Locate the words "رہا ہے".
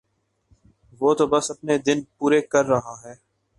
2.65-3.13